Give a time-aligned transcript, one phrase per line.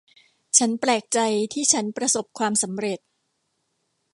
[0.57, 1.19] ฉันแปลกใจ
[1.53, 2.99] ที่ฉันประสบความสำเร็จ